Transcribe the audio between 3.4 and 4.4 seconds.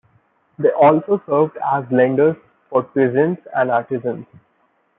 and artisans.